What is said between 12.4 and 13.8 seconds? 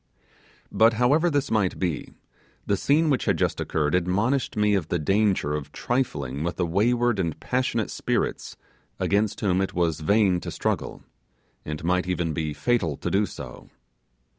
fatal to do go.